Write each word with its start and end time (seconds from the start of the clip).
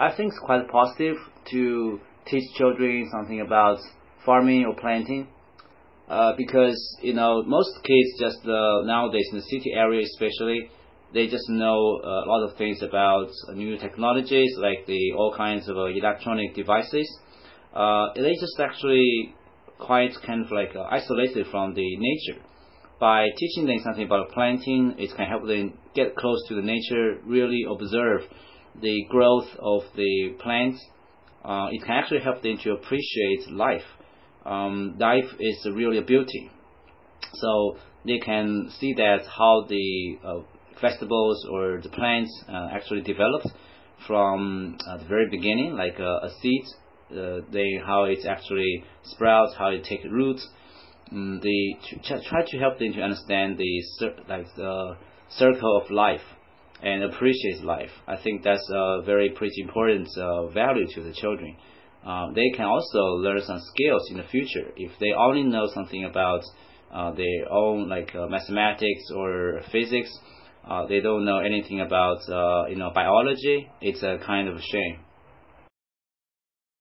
I 0.00 0.14
think 0.14 0.32
it's 0.32 0.38
quite 0.38 0.68
positive 0.68 1.16
to 1.50 2.00
teach 2.26 2.44
children 2.54 3.08
something 3.10 3.40
about 3.40 3.78
farming 4.24 4.64
or 4.64 4.74
planting. 4.74 5.26
Uh, 6.08 6.32
because 6.38 6.96
you 7.02 7.12
know 7.12 7.42
most 7.42 7.70
kids 7.84 8.08
just 8.18 8.38
uh, 8.46 8.80
nowadays 8.84 9.28
in 9.30 9.36
the 9.38 9.44
city 9.44 9.72
area 9.74 10.00
especially 10.00 10.70
they 11.12 11.26
just 11.26 11.46
know 11.50 12.00
a 12.02 12.24
lot 12.26 12.48
of 12.48 12.56
things 12.56 12.82
about 12.82 13.28
new 13.54 13.76
technologies 13.76 14.54
like 14.56 14.86
the 14.86 15.12
all 15.18 15.34
kinds 15.36 15.68
of 15.68 15.76
uh, 15.76 15.84
electronic 15.84 16.54
devices 16.54 17.06
uh, 17.74 18.06
they 18.14 18.32
just 18.40 18.58
actually 18.58 19.34
quite 19.78 20.12
kind 20.26 20.46
of 20.46 20.50
like 20.50 20.74
uh, 20.74 20.84
isolated 20.90 21.46
from 21.50 21.74
the 21.74 21.96
nature 21.98 22.40
by 22.98 23.28
teaching 23.36 23.66
them 23.66 23.78
something 23.84 24.06
about 24.06 24.30
planting 24.30 24.94
it 24.96 25.14
can 25.14 25.26
help 25.28 25.46
them 25.46 25.76
get 25.94 26.16
close 26.16 26.42
to 26.48 26.54
the 26.54 26.62
nature 26.62 27.18
really 27.26 27.66
observe 27.68 28.22
the 28.80 29.04
growth 29.08 29.48
of 29.58 29.82
the 29.96 30.34
plants 30.40 30.84
uh, 31.44 31.68
it 31.70 31.80
can 31.84 31.92
actually 31.92 32.20
help 32.20 32.42
them 32.42 32.58
to 32.62 32.72
appreciate 32.72 33.50
life 33.50 33.84
um, 34.48 34.96
life 34.98 35.30
is 35.38 35.66
really 35.70 35.98
a 35.98 36.02
beauty. 36.02 36.50
So 37.34 37.76
they 38.06 38.18
can 38.18 38.70
see 38.78 38.94
that 38.94 39.26
how 39.26 39.66
the 39.68 40.18
uh, 40.24 40.38
vegetables 40.80 41.46
or 41.50 41.80
the 41.82 41.90
plants 41.90 42.30
uh, 42.48 42.68
actually 42.72 43.02
developed 43.02 43.48
from 44.06 44.78
uh, 44.88 44.98
the 44.98 45.04
very 45.04 45.28
beginning, 45.30 45.76
like 45.76 45.98
a, 45.98 46.26
a 46.26 46.30
seed. 46.40 46.64
Uh, 47.10 47.40
they 47.52 47.80
how 47.84 48.04
it 48.04 48.20
actually 48.26 48.84
sprouts, 49.02 49.54
how 49.58 49.68
it 49.68 49.84
takes 49.84 50.04
roots. 50.04 50.46
Um, 51.10 51.40
they 51.42 51.76
try 52.04 52.44
to 52.46 52.58
help 52.58 52.78
them 52.78 52.92
to 52.92 53.00
understand 53.00 53.58
the 53.58 53.82
like 54.28 54.46
the 54.56 54.96
circle 55.30 55.80
of 55.82 55.90
life 55.90 56.20
and 56.82 57.02
appreciate 57.04 57.64
life. 57.64 57.90
I 58.06 58.16
think 58.16 58.42
that's 58.42 58.68
a 58.72 59.02
very 59.04 59.30
pretty 59.30 59.62
important 59.62 60.08
uh, 60.16 60.46
value 60.48 60.86
to 60.94 61.02
the 61.02 61.12
children 61.12 61.56
uh, 62.06 62.32
they 62.32 62.50
can 62.56 62.64
also 62.64 62.98
learn 63.20 63.42
some 63.42 63.60
skills 63.74 64.10
in 64.10 64.18
the 64.18 64.22
future. 64.24 64.72
If 64.76 64.92
they 65.00 65.12
only 65.12 65.42
know 65.42 65.68
something 65.74 66.04
about 66.04 66.42
uh, 66.92 67.12
their 67.12 67.50
own 67.50 67.88
like 67.88 68.14
uh, 68.14 68.26
mathematics 68.28 69.10
or 69.14 69.60
physics, 69.72 70.10
uh, 70.68 70.86
they 70.86 71.00
don't 71.00 71.24
know 71.24 71.38
anything 71.38 71.80
about 71.80 72.18
uh, 72.28 72.66
you 72.68 72.76
know 72.76 72.90
biology. 72.94 73.68
It's 73.80 74.02
a 74.02 74.18
kind 74.24 74.48
of 74.48 74.58
shame. 74.60 75.00